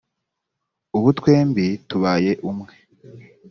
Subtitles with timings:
[0.97, 2.73] ubu twembi tubaye umwe